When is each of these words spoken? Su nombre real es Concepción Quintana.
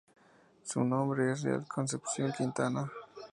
Su 0.63 0.83
nombre 0.83 1.35
real 1.35 1.61
es 1.61 1.67
Concepción 1.67 2.31
Quintana. 2.33 2.89